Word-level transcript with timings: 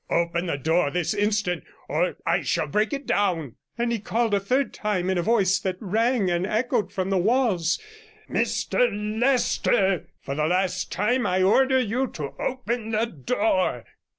Open 0.09 0.47
the 0.47 0.57
door 0.57 0.89
this 0.89 1.13
instant, 1.13 1.63
or 1.87 2.17
I 2.25 2.41
shall 2.41 2.65
break 2.65 2.91
it 2.91 3.05
down.' 3.05 3.53
And 3.77 3.91
he 3.91 3.99
called 3.99 4.33
a 4.33 4.39
third 4.39 4.73
time 4.73 5.11
in 5.11 5.19
a 5.19 5.21
voice 5.21 5.59
that 5.59 5.75
rang 5.79 6.27
and 6.31 6.43
echoed 6.47 6.91
from 6.91 7.11
the 7.11 7.19
walls— 7.19 7.77
'Mr 8.27 8.91
Leicester! 9.21 10.07
For 10.19 10.33
the 10.33 10.47
last 10.47 10.91
time 10.91 11.27
I 11.27 11.43
order 11.43 11.77
you 11.79 12.07
to 12.13 12.33
open 12.39 12.89
the 12.89 13.05
door.' 13.05 13.85